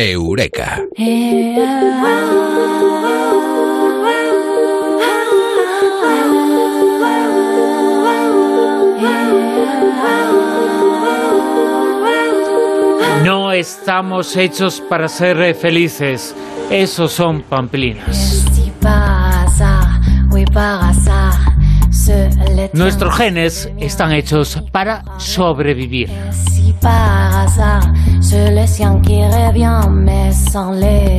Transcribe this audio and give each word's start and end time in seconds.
Eureka. 0.00 0.84
No 13.24 13.50
estamos 13.50 14.36
hechos 14.36 14.80
para 14.88 15.08
ser 15.08 15.40
eh, 15.42 15.52
felices. 15.52 16.32
Esos 16.70 17.10
son 17.10 17.42
pamplinas. 17.42 18.44
Nuestros 22.72 23.16
genes 23.16 23.68
están 23.80 24.12
hechos 24.12 24.62
para 24.70 25.02
sobrevivir. 25.18 26.08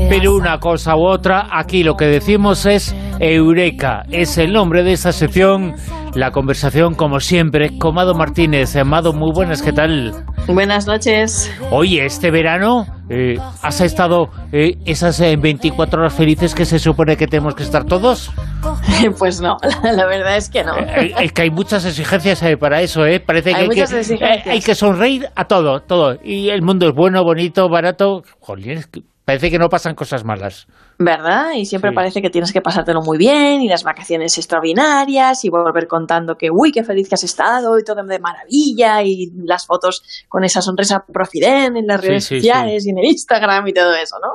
Pero 0.10 0.36
una 0.36 0.60
cosa 0.60 0.96
u 0.96 1.02
otra, 1.06 1.48
aquí 1.52 1.84
lo 1.84 1.96
que 1.98 2.06
decimos 2.06 2.66
es 2.66 2.96
Eureka. 3.20 4.06
Es 4.10 4.38
el 4.38 4.54
nombre 4.54 4.84
de 4.84 4.94
esta 4.94 5.12
sección. 5.12 5.76
La 6.16 6.32
conversación, 6.32 6.96
como 6.96 7.20
siempre, 7.20 7.78
con 7.78 7.94
Mado 7.94 8.16
Martínez. 8.16 8.76
Amado, 8.76 9.14
muy 9.14 9.32
buenas, 9.34 9.62
¿qué 9.62 9.72
tal? 9.72 10.14
Buenas 10.48 10.88
noches. 10.88 11.52
Oye, 11.72 12.04
este 12.06 12.32
verano 12.32 12.88
eh, 13.10 13.38
¿has 13.62 13.82
estado 13.82 14.30
eh, 14.52 14.78
esas 14.86 15.20
24 15.20 16.02
horas 16.02 16.14
felices 16.14 16.54
que 16.54 16.66
se 16.66 16.80
supone 16.80 17.18
que 17.18 17.28
tenemos 17.28 17.56
que 17.56 17.64
estar 17.64 17.86
todos? 17.86 18.32
Pues 19.18 19.40
no, 19.40 19.56
la 19.84 20.06
verdad 20.06 20.36
es 20.36 20.50
que 20.50 20.64
no. 20.64 20.78
Eh, 20.78 21.14
es 21.22 21.32
que 21.32 21.44
hay 21.44 21.50
muchas 21.50 21.86
exigencias 21.86 22.44
para 22.60 22.82
eso, 22.82 23.06
¿eh? 23.06 23.22
Parece 23.22 23.52
que 23.52 23.56
hay, 23.56 23.70
que, 23.70 24.50
hay 24.50 24.62
que 24.62 24.76
sonreír 24.76 25.30
a 25.36 25.46
todo, 25.46 25.80
todo. 25.80 26.18
Y 26.22 26.50
el 26.50 26.62
mundo 26.62 26.90
es 26.90 26.94
bueno, 26.94 27.24
bonito, 27.24 27.70
barato. 27.70 28.24
Joder, 28.42 28.86
parece 29.30 29.52
que 29.52 29.60
no 29.60 29.70
pasan 29.70 29.94
cosas 29.94 30.24
malas. 30.24 30.66
¿Verdad? 30.98 31.52
Y 31.56 31.68
siempre 31.68 31.92
parece 31.92 32.20
que 32.20 32.32
tienes 32.32 32.52
que 32.52 32.62
pasártelo 32.62 33.04
muy 33.04 33.20
bien 33.20 33.62
y 33.62 33.70
las 33.70 33.84
vacaciones 33.84 34.36
extraordinarias 34.40 35.46
y 35.46 35.50
volver 35.50 35.88
contando 35.88 36.36
que, 36.36 36.50
uy, 36.52 36.72
qué 36.72 36.84
feliz 36.84 37.08
que 37.08 37.14
has 37.14 37.24
estado 37.24 37.78
y 37.78 37.84
todo 37.84 38.04
de 38.04 38.18
maravilla 38.18 39.04
y 39.04 39.32
las 39.46 39.68
fotos 39.68 40.02
con 40.28 40.44
esa 40.44 40.64
sonrisa 40.64 41.06
profiden 41.14 41.78
en 41.78 41.86
las 41.86 42.02
redes 42.02 42.26
sociales 42.26 42.88
y 42.88 42.90
en 42.90 42.98
el 42.98 43.06
Instagram 43.06 43.68
y 43.68 43.74
todo 43.74 43.94
eso, 43.94 44.16
¿no? 44.20 44.30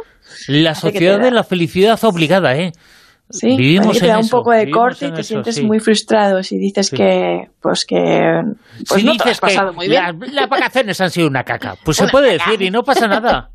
La 0.47 0.77
sociedad 0.77 1.19
de 1.19 1.33
la 1.33 1.43
felicidad 1.43 1.99
obligada, 2.05 2.57
¿eh? 2.57 2.71
Sí, 3.31 3.57
Vivimos 3.57 3.99
te 3.99 4.07
da 4.07 4.19
un 4.19 4.29
poco 4.29 4.53
de 4.53 4.71
corte 4.71 5.07
y 5.07 5.13
te 5.13 5.25
sientes 5.25 5.61
muy 5.61 5.81
frustrado 5.81 6.41
si 6.45 6.57
dices 6.57 6.89
que, 6.89 7.49
pues 7.61 7.85
que, 7.85 8.43
pues 8.89 9.03
no 9.03 9.17
te 9.17 9.31
has 9.31 9.41
pasado 9.41 9.73
muy 9.73 9.89
bien. 9.89 10.21
Las, 10.31 10.49
vacaciones 10.49 11.01
han 11.01 11.11
sido 11.11 11.27
una 11.27 11.43
caca, 11.43 11.75
pues 11.85 11.97
se 11.97 12.07
puede 12.07 12.35
decir 12.35 12.63
y 12.63 12.71
no 12.71 12.85
pasa 12.85 13.09
nada. 13.09 13.51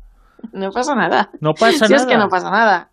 No 0.52 0.70
pasa 0.70 0.94
nada. 0.94 1.30
No 1.40 1.54
pasa 1.54 1.86
si 1.86 1.94
es 1.94 2.06
que 2.06 2.16
no 2.16 2.28
pasa 2.28 2.50
nada. 2.50 2.90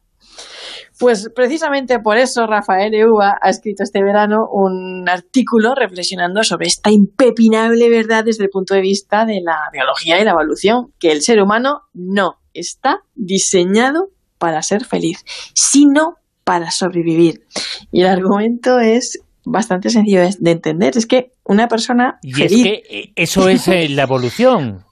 Pues 0.99 1.29
precisamente 1.35 1.99
por 1.99 2.17
eso 2.17 2.47
Rafael 2.47 2.93
Euba 2.95 3.37
ha 3.39 3.49
escrito 3.49 3.83
este 3.83 4.03
verano 4.03 4.47
un 4.51 5.07
artículo 5.07 5.75
reflexionando 5.75 6.43
sobre 6.43 6.67
esta 6.67 6.89
impepinable 6.89 7.87
verdad 7.89 8.23
desde 8.25 8.45
el 8.45 8.49
punto 8.49 8.73
de 8.73 8.81
vista 8.81 9.25
de 9.25 9.41
la 9.43 9.69
biología 9.71 10.19
y 10.19 10.23
la 10.23 10.31
evolución, 10.31 10.93
que 10.97 11.11
el 11.11 11.21
ser 11.21 11.39
humano 11.39 11.83
no 11.93 12.39
está 12.53 13.01
diseñado 13.13 14.09
para 14.39 14.63
ser 14.63 14.85
feliz, 14.85 15.23
sino 15.53 16.15
para 16.43 16.71
sobrevivir. 16.71 17.43
Y 17.91 18.01
el 18.01 18.07
argumento 18.07 18.79
es 18.79 19.19
bastante 19.45 19.91
sencillo 19.91 20.21
de 20.21 20.51
entender, 20.51 20.97
es 20.97 21.05
que 21.05 21.31
una 21.43 21.67
persona 21.67 22.17
y 22.23 22.41
es 22.41 22.51
que 22.51 23.13
eso 23.15 23.47
es 23.49 23.67
eh, 23.67 23.87
la 23.89 24.03
evolución 24.03 24.86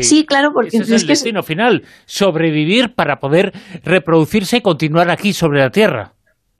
sí, 0.00 0.24
claro, 0.26 0.52
porque 0.52 0.78
es 0.78 0.90
el 0.90 1.06
destino 1.06 1.42
final, 1.42 1.84
sobrevivir 2.06 2.94
para 2.94 3.16
poder 3.16 3.52
reproducirse 3.84 4.58
y 4.58 4.60
continuar 4.60 5.10
aquí 5.10 5.32
sobre 5.32 5.60
la 5.60 5.70
Tierra. 5.70 6.14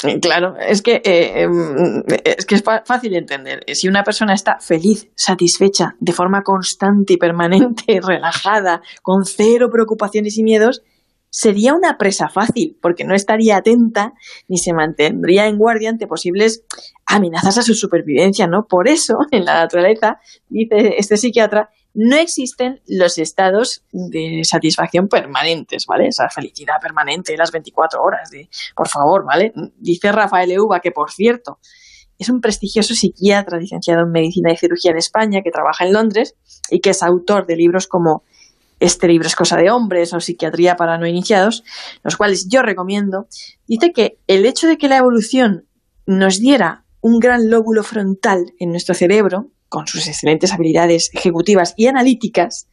Eh, 0.04 0.18
claro, 0.20 0.54
es 0.58 0.82
que, 0.82 1.00
eh, 1.04 1.42
em, 1.42 2.02
es 2.24 2.44
que 2.44 2.56
es 2.56 2.62
fácil 2.62 3.12
de 3.12 3.18
entender. 3.18 3.60
Si 3.72 3.88
una 3.88 4.02
persona 4.02 4.34
está 4.34 4.58
feliz, 4.58 5.08
satisfecha, 5.14 5.94
de 6.00 6.12
forma 6.12 6.42
constante 6.42 7.14
y 7.14 7.16
permanente, 7.16 8.00
relajada, 8.02 8.82
con 9.02 9.24
cero 9.24 9.68
preocupaciones 9.70 10.36
y 10.38 10.42
miedos, 10.42 10.82
sería 11.30 11.72
una 11.72 11.96
presa 11.96 12.28
fácil, 12.28 12.76
porque 12.82 13.04
no 13.04 13.14
estaría 13.14 13.56
atenta 13.56 14.12
ni 14.48 14.58
se 14.58 14.74
mantendría 14.74 15.46
en 15.46 15.56
guardia 15.56 15.88
ante 15.88 16.06
posibles 16.06 16.64
amenazas 17.06 17.56
a 17.58 17.62
su 17.62 17.74
supervivencia, 17.74 18.46
¿no? 18.46 18.66
Por 18.68 18.86
eso, 18.88 19.14
en 19.30 19.46
la 19.46 19.54
naturaleza, 19.54 20.18
dice 20.48 20.96
este 20.98 21.16
psiquiatra, 21.16 21.70
no 21.94 22.16
existen 22.16 22.80
los 22.86 23.18
estados 23.18 23.84
de 23.92 24.42
satisfacción 24.44 25.08
permanentes, 25.08 25.84
¿vale? 25.86 26.08
Esa 26.08 26.28
felicidad 26.30 26.76
permanente, 26.80 27.36
las 27.36 27.52
24 27.52 28.02
horas, 28.02 28.30
de, 28.30 28.48
por 28.74 28.88
favor, 28.88 29.24
¿vale? 29.26 29.52
Dice 29.76 30.10
Rafael 30.10 30.50
Euba, 30.52 30.80
que 30.80 30.90
por 30.90 31.10
cierto, 31.10 31.58
es 32.18 32.28
un 32.28 32.40
prestigioso 32.40 32.94
psiquiatra 32.94 33.58
licenciado 33.58 34.02
en 34.02 34.12
Medicina 34.12 34.52
y 34.52 34.56
Cirugía 34.56 34.92
en 34.92 34.98
España 34.98 35.40
que 35.42 35.50
trabaja 35.50 35.84
en 35.84 35.92
Londres 35.92 36.36
y 36.70 36.80
que 36.80 36.90
es 36.90 37.02
autor 37.02 37.46
de 37.46 37.56
libros 37.56 37.86
como 37.86 38.22
Este 38.80 39.06
libro 39.06 39.28
es 39.28 39.36
cosa 39.36 39.56
de 39.56 39.70
hombres 39.70 40.12
o 40.12 40.20
Psiquiatría 40.20 40.76
para 40.76 40.98
no 40.98 41.06
iniciados, 41.06 41.62
los 42.02 42.16
cuales 42.16 42.48
yo 42.48 42.62
recomiendo. 42.62 43.26
Dice 43.66 43.92
que 43.92 44.18
el 44.26 44.44
hecho 44.44 44.66
de 44.66 44.76
que 44.76 44.88
la 44.88 44.96
evolución 44.96 45.68
nos 46.06 46.40
diera 46.40 46.84
un 47.00 47.18
gran 47.18 47.50
lóbulo 47.50 47.82
frontal 47.82 48.52
en 48.58 48.70
nuestro 48.70 48.94
cerebro, 48.94 49.50
con 49.72 49.86
sus 49.86 50.06
excelentes 50.06 50.52
habilidades 50.52 51.08
ejecutivas 51.14 51.72
y 51.78 51.86
analíticas, 51.86 52.68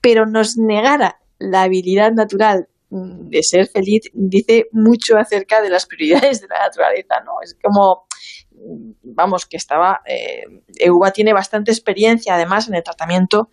pero 0.00 0.24
nos 0.24 0.56
negara 0.56 1.20
la 1.38 1.64
habilidad 1.64 2.12
natural 2.12 2.68
mm, 2.88 3.28
de 3.28 3.42
ser 3.42 3.66
feliz, 3.66 4.04
dice 4.14 4.64
mucho 4.72 5.18
acerca 5.18 5.60
de 5.60 5.68
las 5.68 5.84
prioridades 5.84 6.40
de 6.40 6.48
la 6.48 6.60
naturaleza, 6.60 7.16
¿no? 7.22 7.32
Es 7.42 7.54
como, 7.62 8.06
mm, 8.52 8.92
vamos, 9.14 9.44
que 9.44 9.58
estaba, 9.58 10.00
eh, 10.06 10.44
Euba 10.78 11.10
tiene 11.10 11.34
bastante 11.34 11.70
experiencia 11.70 12.34
además 12.34 12.66
en 12.66 12.76
el 12.76 12.82
tratamiento 12.82 13.50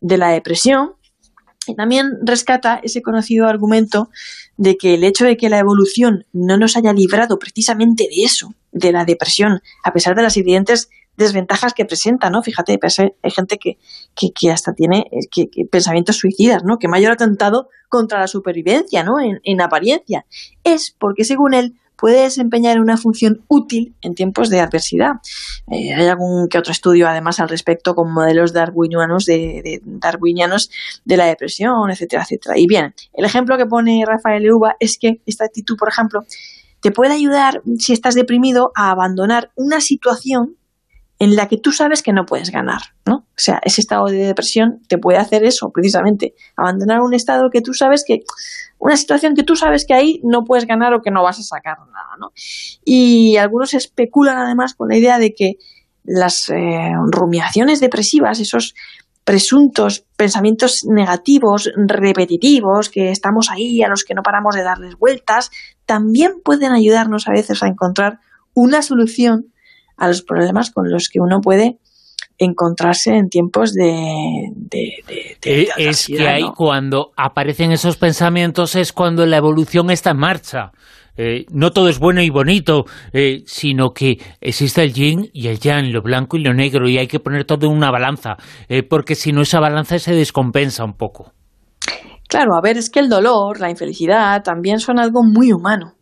de 0.00 0.16
la 0.16 0.30
depresión 0.30 0.94
y 1.66 1.74
también 1.74 2.12
rescata 2.22 2.78
ese 2.80 3.02
conocido 3.02 3.48
argumento 3.48 4.08
de 4.56 4.76
que 4.76 4.94
el 4.94 5.02
hecho 5.02 5.24
de 5.24 5.36
que 5.36 5.48
la 5.48 5.58
evolución 5.58 6.26
no 6.32 6.56
nos 6.58 6.76
haya 6.76 6.92
librado 6.92 7.40
precisamente 7.40 8.04
de 8.04 8.22
eso, 8.22 8.54
de 8.70 8.92
la 8.92 9.04
depresión, 9.04 9.62
a 9.82 9.92
pesar 9.92 10.14
de 10.14 10.22
las 10.22 10.36
evidentes 10.36 10.90
desventajas 11.16 11.74
que 11.74 11.84
presenta, 11.84 12.30
¿no? 12.30 12.42
Fíjate, 12.42 12.78
hay 13.22 13.30
gente 13.30 13.58
que, 13.58 13.78
que, 14.14 14.50
hasta 14.50 14.72
tiene 14.72 15.04
que, 15.30 15.48
pensamientos 15.70 16.16
suicidas, 16.16 16.62
¿no? 16.64 16.78
Que 16.78 16.88
mayor 16.88 17.12
atentado 17.12 17.68
contra 17.88 18.20
la 18.20 18.26
supervivencia, 18.26 19.02
¿no? 19.02 19.14
En, 19.20 19.60
apariencia. 19.60 20.26
Es 20.64 20.94
porque, 20.98 21.24
según 21.24 21.54
él, 21.54 21.74
puede 21.96 22.22
desempeñar 22.22 22.78
una 22.78 22.98
función 22.98 23.42
útil 23.48 23.94
en 24.02 24.14
tiempos 24.14 24.50
de 24.50 24.60
adversidad. 24.60 25.12
Eh, 25.70 25.94
hay 25.94 26.06
algún 26.06 26.48
que 26.48 26.58
otro 26.58 26.72
estudio, 26.72 27.08
además, 27.08 27.40
al 27.40 27.48
respecto 27.48 27.94
con 27.94 28.12
modelos 28.12 28.52
darwinianos 28.52 29.24
de, 29.24 29.80
darwinianos 29.82 30.70
de 31.06 31.16
la 31.16 31.24
depresión, 31.24 31.90
etcétera, 31.90 32.24
etcétera. 32.24 32.58
Y 32.58 32.66
bien, 32.66 32.94
el 33.14 33.24
ejemplo 33.24 33.56
que 33.56 33.64
pone 33.64 34.04
Rafael 34.06 34.44
Euba 34.44 34.76
es 34.78 34.98
que 34.98 35.22
esta 35.24 35.46
actitud, 35.46 35.76
por 35.78 35.88
ejemplo, 35.88 36.20
te 36.80 36.90
puede 36.90 37.14
ayudar, 37.14 37.62
si 37.78 37.94
estás 37.94 38.14
deprimido, 38.14 38.70
a 38.74 38.90
abandonar 38.90 39.50
una 39.56 39.80
situación 39.80 40.56
en 41.18 41.34
la 41.34 41.48
que 41.48 41.56
tú 41.56 41.72
sabes 41.72 42.02
que 42.02 42.12
no 42.12 42.26
puedes 42.26 42.50
ganar, 42.50 42.80
¿no? 43.06 43.16
O 43.16 43.38
sea, 43.38 43.60
ese 43.64 43.80
estado 43.80 44.06
de 44.06 44.18
depresión 44.18 44.82
te 44.88 44.98
puede 44.98 45.18
hacer 45.18 45.44
eso, 45.44 45.70
precisamente, 45.72 46.34
abandonar 46.56 47.00
un 47.00 47.14
estado 47.14 47.48
que 47.50 47.62
tú 47.62 47.72
sabes 47.72 48.04
que, 48.06 48.20
una 48.78 48.96
situación 48.96 49.34
que 49.34 49.42
tú 49.42 49.56
sabes 49.56 49.86
que 49.86 49.94
ahí 49.94 50.20
no 50.22 50.44
puedes 50.44 50.66
ganar 50.66 50.92
o 50.92 51.00
que 51.00 51.10
no 51.10 51.22
vas 51.22 51.38
a 51.38 51.42
sacar 51.42 51.78
nada, 51.78 52.16
¿no? 52.20 52.32
Y 52.84 53.36
algunos 53.38 53.72
especulan 53.72 54.36
además 54.36 54.74
con 54.74 54.88
la 54.88 54.96
idea 54.96 55.18
de 55.18 55.34
que 55.34 55.54
las 56.04 56.50
eh, 56.50 56.92
rumiaciones 57.10 57.80
depresivas, 57.80 58.38
esos 58.38 58.74
presuntos 59.24 60.04
pensamientos 60.16 60.84
negativos, 60.84 61.68
repetitivos, 61.74 62.90
que 62.90 63.10
estamos 63.10 63.50
ahí, 63.50 63.82
a 63.82 63.88
los 63.88 64.04
que 64.04 64.14
no 64.14 64.22
paramos 64.22 64.54
de 64.54 64.62
darles 64.62 64.96
vueltas, 64.96 65.50
también 65.84 66.34
pueden 66.44 66.72
ayudarnos 66.72 67.26
a 67.26 67.32
veces 67.32 67.60
a 67.62 67.66
encontrar 67.66 68.20
una 68.54 68.82
solución 68.82 69.52
a 69.96 70.08
los 70.08 70.22
problemas 70.22 70.70
con 70.70 70.90
los 70.90 71.08
que 71.08 71.20
uno 71.20 71.40
puede 71.40 71.78
encontrarse 72.38 73.16
en 73.16 73.28
tiempos 73.28 73.72
de... 73.72 74.52
Eh, 75.44 75.68
es 75.78 76.06
que 76.06 76.28
ahí 76.28 76.44
cuando 76.54 77.12
aparecen 77.16 77.72
esos 77.72 77.96
pensamientos 77.96 78.74
es 78.76 78.92
cuando 78.92 79.24
la 79.26 79.38
evolución 79.38 79.90
está 79.90 80.10
en 80.10 80.18
marcha. 80.18 80.72
Eh, 81.18 81.46
no 81.50 81.70
todo 81.70 81.88
es 81.88 81.98
bueno 81.98 82.20
y 82.20 82.28
bonito, 82.28 82.84
eh, 83.14 83.42
sino 83.46 83.92
que 83.94 84.18
existe 84.40 84.82
el 84.82 84.92
yin 84.92 85.30
y 85.32 85.48
el 85.48 85.58
yang, 85.58 85.90
lo 85.90 86.02
blanco 86.02 86.36
y 86.36 86.42
lo 86.42 86.52
negro, 86.52 86.88
y 86.88 86.98
hay 86.98 87.06
que 87.06 87.20
poner 87.20 87.44
todo 87.44 87.66
en 87.66 87.72
una 87.72 87.90
balanza, 87.90 88.36
porque 88.90 89.14
si 89.14 89.32
no 89.32 89.40
esa 89.40 89.58
balanza 89.58 89.98
se 89.98 90.14
descompensa 90.14 90.84
un 90.84 90.92
poco. 90.92 91.32
Claro, 92.28 92.54
a 92.54 92.60
ver, 92.60 92.76
es 92.76 92.90
que 92.90 93.00
el 93.00 93.08
dolor, 93.08 93.60
la 93.60 93.70
infelicidad, 93.70 94.42
también 94.42 94.78
son 94.78 94.98
algo 94.98 95.22
muy 95.22 95.52
humano. 95.52 95.95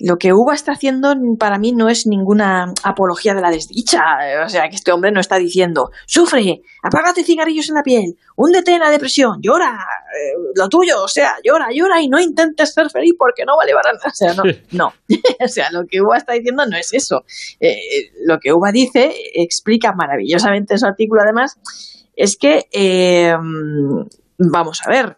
Lo 0.00 0.16
que 0.16 0.32
Uva 0.32 0.54
está 0.54 0.72
haciendo 0.72 1.14
para 1.38 1.58
mí 1.58 1.72
no 1.72 1.88
es 1.88 2.06
ninguna 2.06 2.72
apología 2.82 3.34
de 3.34 3.42
la 3.42 3.50
desdicha. 3.50 4.00
O 4.44 4.48
sea, 4.48 4.68
que 4.68 4.76
este 4.76 4.92
hombre 4.92 5.12
no 5.12 5.20
está 5.20 5.36
diciendo, 5.36 5.90
sufre, 6.06 6.62
apágate 6.82 7.22
cigarrillos 7.22 7.68
en 7.68 7.74
la 7.74 7.82
piel, 7.82 8.16
húndete 8.36 8.72
en 8.72 8.80
la 8.80 8.90
depresión, 8.90 9.40
llora, 9.42 9.72
eh, 9.74 10.32
lo 10.54 10.68
tuyo, 10.68 11.02
o 11.02 11.08
sea, 11.08 11.34
llora, 11.44 11.68
llora 11.72 12.00
y 12.00 12.08
no 12.08 12.18
intentes 12.18 12.72
ser 12.72 12.90
feliz 12.90 13.12
porque 13.18 13.44
no 13.44 13.56
vale 13.56 13.72
para 13.72 13.92
nada. 13.92 14.06
O 14.06 14.14
sea, 14.14 14.34
no, 14.34 14.42
no. 14.72 14.92
o 15.44 15.48
sea, 15.48 15.70
lo 15.70 15.86
que 15.86 16.00
Uva 16.00 16.16
está 16.16 16.32
diciendo 16.32 16.64
no 16.66 16.76
es 16.76 16.92
eso. 16.94 17.24
Eh, 17.60 18.10
lo 18.24 18.38
que 18.38 18.52
Uva 18.52 18.72
dice 18.72 19.14
explica 19.34 19.92
maravillosamente 19.92 20.74
en 20.74 20.78
su 20.78 20.86
artículo, 20.86 21.20
además, 21.22 21.58
es 22.16 22.36
que, 22.36 22.68
eh, 22.72 23.34
vamos 24.38 24.80
a 24.84 24.90
ver, 24.90 25.16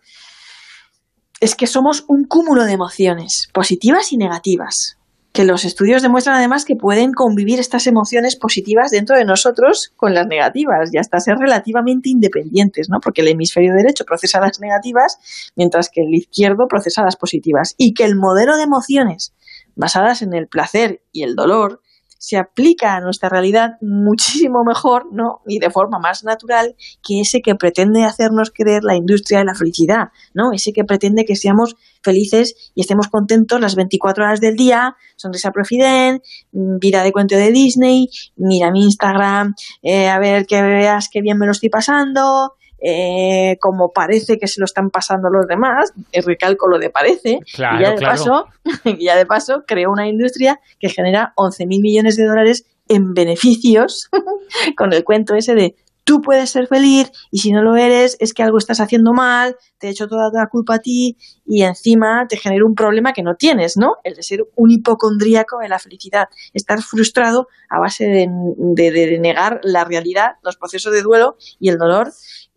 es 1.43 1.57
que 1.57 1.67
somos 1.67 2.05
un 2.07 2.23
cúmulo 2.23 2.63
de 2.65 2.73
emociones, 2.73 3.49
positivas 3.53 4.13
y 4.13 4.17
negativas, 4.17 4.97
que 5.33 5.45
los 5.45 5.65
estudios 5.65 6.01
demuestran 6.01 6.37
además 6.37 6.65
que 6.65 6.77
pueden 6.77 7.13
convivir 7.13 7.59
estas 7.59 7.89
emociones 7.89 8.37
positivas 8.37 8.93
dentro 8.93 9.17
de 9.17 9.25
nosotros 9.25 9.93
con 9.97 10.15
las 10.15 10.29
negativas 10.29 10.91
y 10.93 10.99
hasta 10.99 11.19
ser 11.19 11.39
relativamente 11.39 12.11
independientes, 12.11 12.89
¿no? 12.89 13.01
Porque 13.01 13.23
el 13.23 13.29
hemisferio 13.29 13.75
derecho 13.75 14.05
procesa 14.05 14.39
las 14.39 14.61
negativas, 14.61 15.19
mientras 15.57 15.89
que 15.89 16.03
el 16.03 16.15
izquierdo 16.15 16.69
procesa 16.69 17.03
las 17.03 17.17
positivas. 17.17 17.75
Y 17.77 17.93
que 17.93 18.05
el 18.05 18.15
modelo 18.15 18.57
de 18.57 18.63
emociones 18.63 19.35
basadas 19.75 20.23
en 20.23 20.35
el 20.35 20.47
placer 20.47 21.03
y 21.11 21.25
el 21.25 21.35
dolor 21.35 21.81
se 22.23 22.37
aplica 22.37 22.95
a 22.95 23.01
nuestra 23.01 23.29
realidad 23.29 23.79
muchísimo 23.81 24.63
mejor, 24.65 25.13
¿no? 25.13 25.41
Y 25.45 25.59
de 25.59 25.71
forma 25.71 25.99
más 25.99 26.23
natural 26.23 26.77
que 27.03 27.21
ese 27.21 27.43
que 27.43 27.57
pretende 27.57 28.05
hacernos 28.05 28.53
creer 28.55 28.85
la 28.85 28.95
industria 28.95 29.41
de 29.41 29.45
la 29.45 29.57
felicidad, 29.57 30.11
¿no? 30.33 30.53
Ese 30.53 30.73
que 30.73 30.85
pretende 30.85 31.25
que 31.25 31.35
seamos 31.35 31.75
felices 32.01 32.71
y 32.77 32.83
estemos 32.83 33.09
contentos 33.09 33.61
las 33.61 33.75
24 33.75 34.23
horas 34.23 34.41
del 34.41 34.55
día, 34.55 34.95
sonrisa 35.17 35.51
profiden, 35.51 36.23
vida 36.53 37.03
de 37.03 37.11
cuento 37.11 37.35
de 37.35 37.51
Disney, 37.51 38.09
mira 38.37 38.71
mi 38.71 38.85
Instagram, 38.85 39.57
eh, 39.83 40.09
a 40.09 40.21
ver 40.21 40.47
que 40.47 40.63
veas 40.63 41.09
qué 41.11 41.23
bien 41.23 41.39
me 41.39 41.47
lo 41.47 41.53
estoy 41.53 41.71
pasando, 41.71 42.55
eh, 42.85 43.59
como 43.61 43.93
parece 43.93 44.39
que 44.39 44.49
se 44.49 44.61
lo 44.61 44.65
están 44.65 44.91
pasando 44.91 45.31
los 45.31 45.47
demás, 45.47 45.93
recalco 46.25 46.69
lo 46.69 46.79
de 46.79 46.91
parece, 46.91 47.39
y, 47.45 47.57
ya 47.57 47.95
de 47.95 48.01
paso, 48.01 48.47
ya 48.99 49.17
de 49.17 49.25
paso 49.25 49.65
creo 49.67 49.91
una 49.93 50.09
industria 50.09 50.59
que 50.81 50.89
genera 50.89 51.33
11.000 51.37 51.67
millones 51.81 52.17
de 52.17 52.27
dólares 52.27 52.67
en 52.89 53.15
beneficios 53.15 54.11
con 54.77 54.93
el 54.93 55.05
cuento 55.05 55.35
ese 55.35 55.55
de 55.55 55.77
tú 56.05 56.21
puedes 56.21 56.51
ser 56.51 56.67
feliz 56.67 57.13
y 57.31 57.39
si 57.39 57.53
no 57.53 57.63
lo 57.63 57.77
eres 57.77 58.17
es 58.21 58.33
que 58.35 58.43
algo 58.43 58.59
estás 58.59 58.81
haciendo 58.81 59.13
mal, 59.13 59.57
te 59.79 59.87
he 59.87 59.91
hecho 59.91 60.09
toda 60.09 60.31
la 60.33 60.49
culpa 60.49 60.75
a 60.75 60.79
ti 60.79 61.17
y 61.47 61.63
encima 61.63 62.27
te 62.29 62.37
genera 62.37 62.65
un 62.65 62.75
problema 62.75 63.13
que 63.13 63.23
no 63.23 63.37
tienes, 63.37 63.77
¿no? 63.77 63.97
El 64.05 64.15
de 64.15 64.23
ser 64.23 64.45
un 64.57 64.71
hipocondríaco 64.71 65.59
de 65.59 65.69
la 65.69 65.79
felicidad, 65.79 66.29
estar 66.53 66.83
frustrado 66.83 67.49
a 67.69 67.79
base 67.79 68.07
de, 68.07 68.29
de 68.75 69.19
negar 69.21 69.61
la 69.63 69.85
realidad, 69.85 70.33
los 70.43 70.57
procesos 70.57 70.93
de 70.93 71.03
duelo 71.03 71.37
y 71.61 71.69
el 71.69 71.79
dolor 71.79 72.13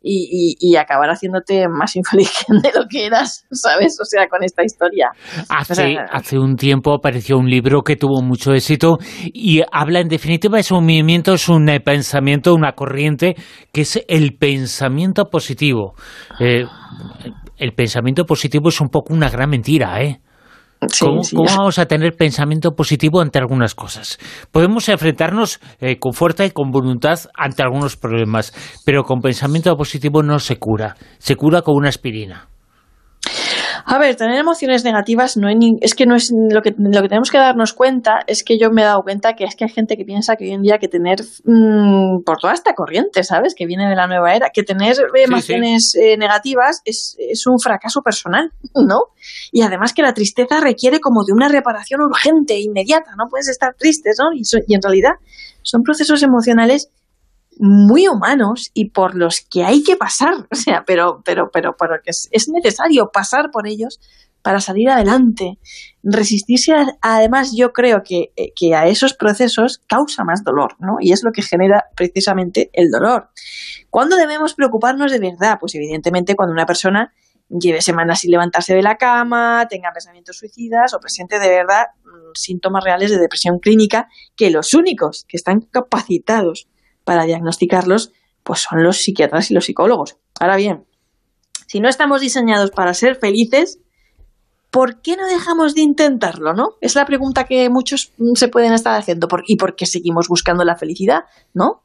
y, 0.07 0.75
acabar 0.75 1.09
haciéndote 1.09 1.67
más 1.67 1.95
infeliz 1.95 2.45
de 2.47 2.71
lo 2.77 2.85
que 2.87 3.05
eras, 3.05 3.45
¿sabes? 3.51 3.97
O 3.99 4.05
sea, 4.05 4.27
con 4.27 4.43
esta 4.43 4.63
historia. 4.63 5.09
Hace, 5.49 5.97
hace 5.97 6.37
un 6.37 6.55
tiempo 6.55 6.93
apareció 6.93 7.37
un 7.37 7.49
libro 7.49 7.81
que 7.81 7.95
tuvo 7.95 8.21
mucho 8.21 8.53
éxito 8.53 8.97
y 9.33 9.61
habla 9.71 9.99
en 9.99 10.07
definitiva, 10.07 10.59
es 10.59 10.71
un 10.71 10.83
movimiento, 10.83 11.33
es 11.33 11.49
un 11.49 11.67
eh, 11.69 11.79
pensamiento, 11.79 12.53
una 12.53 12.73
corriente, 12.73 13.35
que 13.71 13.81
es 13.81 14.03
el 14.07 14.37
pensamiento 14.37 15.25
positivo. 15.29 15.95
Eh, 16.39 16.65
el 17.57 17.73
pensamiento 17.73 18.25
positivo 18.25 18.69
es 18.69 18.79
un 18.81 18.89
poco 18.89 19.13
una 19.13 19.29
gran 19.29 19.49
mentira, 19.49 20.01
¿eh? 20.01 20.21
¿Cómo, 20.99 21.21
vamos 21.45 21.79
a 21.79 21.85
tener 21.85 22.15
pensamiento 22.15 22.71
positivo 22.71 23.21
ante 23.21 23.39
algunas 23.39 23.75
cosas? 23.75 24.17
Podemos 24.51 24.87
enfrentarnos 24.89 25.59
eh, 25.79 25.97
con 25.99 26.13
fuerza 26.13 26.45
y 26.45 26.51
con 26.51 26.71
voluntad 26.71 27.19
ante 27.35 27.63
algunos 27.63 27.97
problemas, 27.97 28.53
pero 28.85 29.03
con 29.03 29.21
pensamiento 29.21 29.75
positivo 29.75 30.23
no 30.23 30.39
se 30.39 30.57
cura, 30.57 30.95
se 31.17 31.35
cura 31.35 31.61
con 31.61 31.75
una 31.75 31.89
aspirina. 31.89 32.47
A 33.87 33.99
ver, 33.99 34.15
tener 34.15 34.39
emociones 34.39 34.83
negativas 34.83 35.37
no 35.37 35.47
es 35.47 35.93
que 35.93 36.07
no 36.07 36.15
es 36.15 36.31
lo 36.33 36.63
que 36.63 36.73
lo 36.75 37.01
que 37.03 37.07
tenemos 37.07 37.29
que 37.29 37.37
darnos 37.37 37.73
cuenta 37.73 38.21
es 38.25 38.43
que 38.43 38.57
yo 38.57 38.71
me 38.71 38.81
he 38.81 38.85
dado 38.85 39.03
cuenta 39.03 39.35
que 39.35 39.43
es 39.43 39.55
que 39.55 39.65
hay 39.65 39.69
gente 39.69 39.95
que 39.95 40.03
piensa 40.03 40.35
que 40.35 40.45
hoy 40.45 40.53
en 40.53 40.63
día 40.63 40.79
que 40.79 40.87
tener 40.87 41.19
mm, 41.43 42.23
por 42.25 42.39
toda 42.39 42.53
esta 42.53 42.73
corriente, 42.73 43.23
¿sabes? 43.23 43.53
Que 43.55 43.67
viene 43.67 43.87
de 43.87 43.95
la 43.95 44.07
nueva 44.07 44.33
era, 44.33 44.49
que 44.49 44.63
tener 44.63 44.95
emociones 45.13 45.93
eh, 45.93 46.17
negativas 46.17 46.81
es, 46.83 47.15
es 47.19 47.45
un 47.45 47.59
fracaso 47.59 48.01
personal, 48.01 48.51
¿no? 48.73 49.01
Y 49.51 49.61
además 49.61 49.93
que 49.93 50.01
la 50.01 50.15
tristeza 50.15 50.59
requiere 50.59 50.99
como 50.99 51.23
de 51.23 51.33
una 51.33 51.47
reparación 51.47 52.01
urgente, 52.01 52.59
inmediata, 52.59 53.11
no 53.15 53.25
puedes 53.29 53.49
estar 53.49 53.75
tristes, 53.75 54.17
¿no? 54.19 54.33
Y, 54.33 54.41
y 54.67 54.73
en 54.73 54.81
realidad 54.81 55.11
son 55.61 55.83
procesos 55.83 56.23
emocionales 56.23 56.89
muy 57.57 58.07
humanos 58.07 58.71
y 58.73 58.89
por 58.89 59.15
los 59.15 59.41
que 59.41 59.63
hay 59.63 59.83
que 59.83 59.95
pasar, 59.95 60.47
o 60.51 60.55
sea, 60.55 60.83
pero, 60.85 61.21
pero, 61.23 61.49
pero, 61.51 61.75
pero 61.77 61.95
que 62.03 62.11
es, 62.11 62.49
necesario 62.49 63.09
pasar 63.11 63.51
por 63.51 63.67
ellos 63.67 63.99
para 64.41 64.59
salir 64.59 64.89
adelante. 64.89 65.57
Resistirse, 66.03 66.71
además, 67.01 67.53
yo 67.55 67.73
creo 67.73 68.03
que, 68.03 68.31
eh, 68.35 68.53
que, 68.55 68.75
a 68.75 68.85
esos 68.85 69.15
procesos 69.15 69.81
causa 69.87 70.23
más 70.23 70.43
dolor, 70.43 70.75
¿no? 70.79 70.97
Y 70.99 71.13
es 71.13 71.23
lo 71.23 71.31
que 71.31 71.41
genera 71.41 71.85
precisamente 71.95 72.69
el 72.73 72.91
dolor. 72.91 73.29
¿Cuándo 73.89 74.15
debemos 74.15 74.53
preocuparnos 74.53 75.11
de 75.11 75.19
verdad? 75.19 75.57
Pues 75.59 75.73
evidentemente 75.73 76.35
cuando 76.35 76.53
una 76.53 76.67
persona 76.67 77.11
lleve 77.49 77.81
semanas 77.81 78.19
sin 78.19 78.31
levantarse 78.31 78.75
de 78.75 78.83
la 78.83 78.97
cama, 78.97 79.67
tenga 79.67 79.91
pensamientos 79.91 80.37
suicidas 80.37 80.93
o 80.93 80.99
presente 80.99 81.39
de 81.39 81.49
verdad 81.49 81.87
mm, 82.03 82.31
síntomas 82.35 82.83
reales 82.83 83.11
de 83.11 83.17
depresión 83.17 83.59
clínica, 83.59 84.07
que 84.35 84.49
los 84.49 84.73
únicos 84.73 85.25
que 85.27 85.37
están 85.37 85.61
capacitados 85.61 86.67
para 87.05 87.23
diagnosticarlos, 87.23 88.11
pues 88.43 88.59
son 88.59 88.83
los 88.83 88.97
psiquiatras 88.97 89.49
y 89.49 89.53
los 89.53 89.65
psicólogos. 89.65 90.17
Ahora 90.39 90.57
bien, 90.57 90.85
si 91.67 91.79
no 91.79 91.87
estamos 91.87 92.19
diseñados 92.19 92.71
para 92.71 92.93
ser 92.93 93.15
felices, 93.15 93.79
¿por 94.69 95.01
qué 95.01 95.15
no 95.15 95.25
dejamos 95.27 95.73
de 95.73 95.81
intentarlo, 95.81 96.53
no? 96.53 96.71
Es 96.81 96.95
la 96.95 97.05
pregunta 97.05 97.45
que 97.45 97.69
muchos 97.69 98.11
se 98.33 98.47
pueden 98.49 98.73
estar 98.73 98.99
haciendo. 98.99 99.27
¿Y 99.47 99.55
por 99.55 99.75
qué 99.75 99.85
seguimos 99.85 100.27
buscando 100.27 100.65
la 100.65 100.75
felicidad, 100.75 101.21
no? 101.53 101.83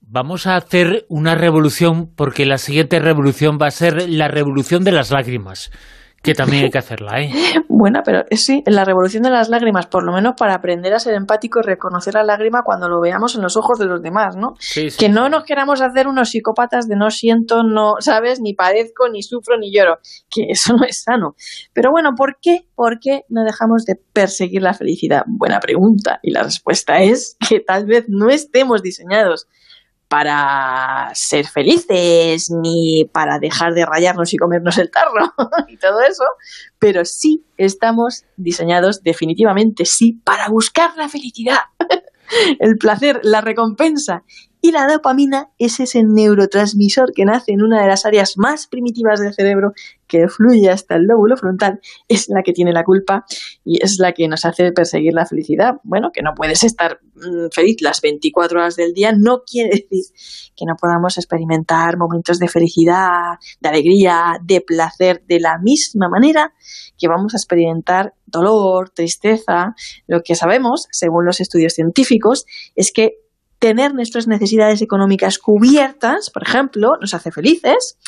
Vamos 0.00 0.46
a 0.46 0.56
hacer 0.56 1.06
una 1.08 1.36
revolución 1.36 2.10
porque 2.16 2.46
la 2.46 2.58
siguiente 2.58 2.98
revolución 2.98 3.58
va 3.60 3.68
a 3.68 3.70
ser 3.70 4.08
la 4.08 4.26
revolución 4.26 4.82
de 4.82 4.92
las 4.92 5.10
lágrimas. 5.10 5.70
Que 6.22 6.34
también 6.34 6.64
hay 6.64 6.70
que 6.70 6.78
hacerla, 6.78 7.20
¿eh? 7.22 7.32
Buena, 7.68 8.02
pero 8.02 8.24
sí, 8.32 8.62
en 8.66 8.74
la 8.74 8.84
revolución 8.84 9.22
de 9.22 9.30
las 9.30 9.48
lágrimas, 9.48 9.86
por 9.86 10.04
lo 10.04 10.12
menos 10.12 10.34
para 10.36 10.54
aprender 10.54 10.92
a 10.92 10.98
ser 10.98 11.14
empático 11.14 11.60
y 11.60 11.62
reconocer 11.62 12.14
la 12.14 12.24
lágrima 12.24 12.62
cuando 12.62 12.88
lo 12.88 13.00
veamos 13.00 13.34
en 13.34 13.42
los 13.42 13.56
ojos 13.56 13.78
de 13.78 13.86
los 13.86 14.02
demás, 14.02 14.36
¿no? 14.36 14.54
que 14.98 15.08
no 15.08 15.28
nos 15.28 15.44
queramos 15.44 15.80
hacer 15.80 16.06
unos 16.06 16.30
psicópatas 16.30 16.88
de 16.88 16.96
no 16.96 17.10
siento, 17.10 17.62
no, 17.62 17.94
¿sabes? 18.00 18.40
Ni 18.40 18.54
padezco, 18.54 19.08
ni 19.08 19.22
sufro, 19.22 19.56
ni 19.58 19.72
lloro. 19.72 19.98
Que 20.30 20.46
eso 20.50 20.74
no 20.74 20.84
es 20.84 21.02
sano. 21.02 21.34
Pero 21.72 21.90
bueno, 21.90 22.10
¿por 22.16 22.38
qué? 22.40 22.66
¿Por 22.74 22.98
qué 23.00 23.24
no 23.28 23.44
dejamos 23.44 23.84
de 23.84 23.96
perseguir 24.12 24.62
la 24.62 24.74
felicidad? 24.74 25.22
Buena 25.26 25.60
pregunta. 25.60 26.20
Y 26.22 26.32
la 26.32 26.42
respuesta 26.42 27.02
es 27.02 27.36
que 27.48 27.60
tal 27.60 27.86
vez 27.86 28.04
no 28.08 28.28
estemos 28.28 28.82
diseñados 28.82 29.48
para 30.10 31.08
ser 31.14 31.46
felices 31.46 32.50
ni 32.50 33.04
para 33.12 33.38
dejar 33.38 33.74
de 33.74 33.86
rayarnos 33.86 34.34
y 34.34 34.38
comernos 34.38 34.76
el 34.78 34.90
tarro 34.90 35.32
y 35.68 35.76
todo 35.76 36.00
eso, 36.00 36.24
pero 36.80 37.04
sí 37.04 37.44
estamos 37.56 38.24
diseñados 38.36 39.04
definitivamente 39.04 39.84
sí 39.84 40.20
para 40.24 40.48
buscar 40.48 40.96
la 40.96 41.08
felicidad, 41.08 41.60
el 42.58 42.76
placer, 42.76 43.20
la 43.22 43.40
recompensa 43.40 44.24
y 44.62 44.72
la 44.72 44.86
dopamina 44.86 45.50
es 45.58 45.80
ese 45.80 46.02
neurotransmisor 46.02 47.12
que 47.12 47.24
nace 47.24 47.52
en 47.52 47.62
una 47.62 47.80
de 47.80 47.88
las 47.88 48.04
áreas 48.04 48.36
más 48.36 48.66
primitivas 48.66 49.20
del 49.20 49.34
cerebro 49.34 49.72
que 50.06 50.28
fluye 50.28 50.68
hasta 50.68 50.96
el 50.96 51.04
lóbulo 51.04 51.36
frontal. 51.36 51.80
Es 52.08 52.28
la 52.28 52.42
que 52.42 52.52
tiene 52.52 52.72
la 52.72 52.84
culpa 52.84 53.24
y 53.64 53.82
es 53.82 53.98
la 53.98 54.12
que 54.12 54.28
nos 54.28 54.44
hace 54.44 54.72
perseguir 54.72 55.14
la 55.14 55.24
felicidad. 55.24 55.76
Bueno, 55.84 56.10
que 56.12 56.22
no 56.22 56.34
puedes 56.34 56.64
estar 56.64 57.00
mm, 57.14 57.48
feliz 57.52 57.80
las 57.80 58.00
24 58.00 58.58
horas 58.58 58.76
del 58.76 58.92
día 58.92 59.12
no 59.16 59.42
quiere 59.46 59.70
decir 59.70 60.04
que 60.56 60.66
no 60.66 60.74
podamos 60.76 61.16
experimentar 61.16 61.96
momentos 61.96 62.38
de 62.38 62.48
felicidad, 62.48 63.38
de 63.60 63.68
alegría, 63.68 64.38
de 64.44 64.60
placer 64.60 65.22
de 65.26 65.40
la 65.40 65.58
misma 65.58 66.08
manera 66.08 66.52
que 66.98 67.08
vamos 67.08 67.34
a 67.34 67.38
experimentar 67.38 68.14
dolor, 68.26 68.90
tristeza. 68.90 69.74
Lo 70.06 70.22
que 70.22 70.34
sabemos, 70.34 70.86
según 70.90 71.24
los 71.24 71.40
estudios 71.40 71.72
científicos, 71.72 72.44
es 72.74 72.92
que 72.92 73.14
tener 73.60 73.94
nuestras 73.94 74.26
necesidades 74.26 74.80
económicas 74.80 75.38
cubiertas, 75.38 76.30
por 76.30 76.42
ejemplo, 76.42 76.92
nos 76.98 77.12
hace 77.12 77.30
felices, 77.30 77.98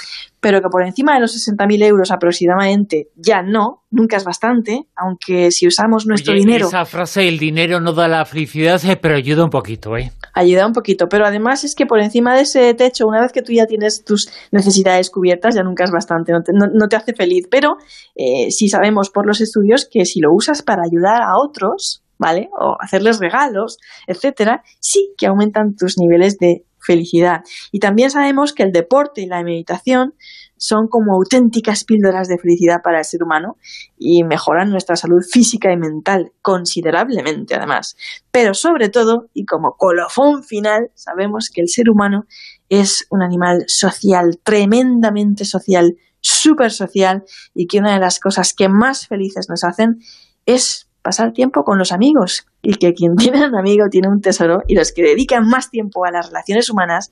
pero 0.41 0.63
que 0.63 0.69
por 0.71 0.83
encima 0.83 1.15
de 1.15 1.21
los 1.21 1.37
60.000 1.37 1.85
euros 1.85 2.11
aproximadamente 2.11 3.11
ya 3.17 3.43
no, 3.43 3.85
nunca 3.91 4.17
es 4.17 4.25
bastante, 4.25 4.87
aunque 4.97 5.51
si 5.51 5.67
usamos 5.67 6.07
nuestro 6.07 6.33
dinero... 6.33 6.69
Esa 6.69 6.87
frase, 6.87 7.29
el 7.29 7.39
dinero 7.39 7.81
no 7.81 7.93
da 7.93 8.09
la 8.09 8.25
felicidad, 8.25 8.83
eh, 8.87 8.97
pero 8.97 9.15
ayuda 9.15 9.45
un 9.45 9.51
poquito, 9.51 9.95
¿eh? 9.99 10.11
Ayuda 10.33 10.67
un 10.67 10.73
poquito, 10.73 11.07
pero 11.11 11.27
además 11.27 11.65
es 11.65 11.75
que 11.75 11.85
por 11.85 12.01
encima 12.01 12.35
de 12.35 12.43
ese 12.43 12.73
techo, 12.73 13.07
una 13.07 13.21
vez 13.21 13.31
que 13.31 13.43
tú 13.43 13.53
ya 13.53 13.67
tienes 13.67 14.05
tus 14.05 14.31
necesidades 14.53 15.11
cubiertas, 15.11 15.55
ya 15.55 15.63
nunca 15.63 15.85
es 15.85 15.91
bastante, 15.91 16.33
no 16.33 16.89
te, 16.89 16.97
hace 16.97 17.13
feliz, 17.13 17.47
pero 17.51 17.77
eh, 18.15 18.51
si 18.51 18.69
sabemos 18.69 19.11
por 19.11 19.27
los 19.27 19.43
estudios 19.43 19.87
que 19.91 20.07
si 20.07 20.21
lo 20.21 20.33
usas 20.33 20.63
para 20.63 20.83
ayudar 20.83 21.21
a 21.21 21.37
otros, 21.37 22.02
¿vale? 22.23 22.49
O 22.59 22.77
hacerles 22.81 23.19
regalos, 23.19 23.79
etcétera, 24.07 24.63
sí 24.79 25.13
que 25.19 25.27
aumentan 25.27 25.75
tus 25.75 25.99
niveles 25.99 26.39
de 26.39 26.65
felicidad. 26.79 27.43
Y 27.73 27.81
también 27.81 28.11
sabemos 28.11 28.53
que 28.53 28.63
el 28.63 28.73
deporte 28.73 29.23
y 29.23 29.27
la 29.27 29.43
meditación 29.43 30.15
son 30.57 30.87
como 30.87 31.15
auténticas 31.15 31.83
píldoras 31.83 32.29
de 32.29 32.39
felicidad 32.39 32.83
para 32.85 32.99
el 32.99 33.05
ser 33.05 33.25
humano 33.25 33.57
y 33.99 34.23
mejoran 34.23 34.71
nuestra 34.71 34.95
salud 34.95 35.23
física 35.29 35.73
y 35.73 35.77
mental 35.77 36.33
considerablemente 36.43 37.57
además. 37.57 37.97
Pero 38.31 38.55
sobre 38.55 38.89
todo, 38.89 39.29
y 39.35 39.45
como 39.45 39.77
colofón 39.77 40.45
final, 40.45 40.93
sabemos 40.95 41.51
que 41.53 41.61
el 41.61 41.69
ser 41.69 41.91
humano 41.91 42.27
es 42.69 43.07
un 43.11 43.23
animal 43.23 43.65
social, 43.67 44.39
tremendamente 44.45 45.45
social, 45.45 45.97
súper 46.21 46.71
social 46.71 47.25
y 47.53 47.67
que 47.67 47.81
una 47.81 47.95
de 47.95 48.01
las 48.01 48.21
cosas 48.21 48.55
que 48.55 48.69
más 48.69 49.09
felices 49.09 49.49
nos 49.49 49.65
hacen 49.65 49.99
es 50.47 50.89
pasar 51.03 51.33
tiempo 51.33 51.63
con 51.65 51.79
los 51.79 51.93
amigos 51.93 52.47
y 52.63 52.75
que 52.75 52.93
quien 52.95 53.15
tiene 53.19 53.47
un 53.47 53.57
amigo 53.57 53.87
tiene 53.91 54.09
un 54.09 54.21
tesoro 54.21 54.61
y 54.67 54.75
los 54.75 54.93
que 54.93 55.03
dedican 55.03 55.47
más 55.47 55.71
tiempo 55.71 56.05
a 56.05 56.11
las 56.11 56.29
relaciones 56.29 56.71
humanas 56.71 57.11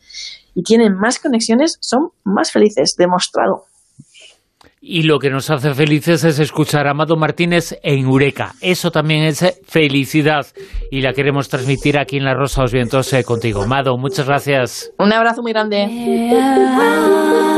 y 0.54 0.62
tienen 0.62 0.94
más 0.94 1.18
conexiones 1.18 1.78
son 1.80 2.10
más 2.24 2.52
felices, 2.52 2.94
demostrado. 2.96 3.64
Y 4.82 5.02
lo 5.02 5.18
que 5.18 5.28
nos 5.28 5.50
hace 5.50 5.74
felices 5.74 6.24
es 6.24 6.38
escuchar 6.38 6.86
a 6.86 6.92
Amado 6.92 7.14
Martínez 7.14 7.78
en 7.82 7.98
Eureka. 8.06 8.54
Eso 8.62 8.90
también 8.90 9.24
es 9.24 9.60
felicidad 9.66 10.46
y 10.90 11.02
la 11.02 11.12
queremos 11.12 11.50
transmitir 11.50 11.98
aquí 11.98 12.16
en 12.16 12.24
La 12.24 12.32
Rosa 12.32 12.62
de 12.62 12.64
los 12.64 12.72
Vientos 12.72 13.12
eh, 13.12 13.22
contigo. 13.22 13.62
Amado, 13.62 13.98
muchas 13.98 14.26
gracias. 14.26 14.90
Un 14.98 15.12
abrazo 15.12 15.42
muy 15.42 15.52
grande. 15.52 15.86